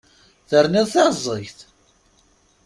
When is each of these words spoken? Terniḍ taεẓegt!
Terniḍ 0.49 0.87
taεẓegt! 0.93 1.59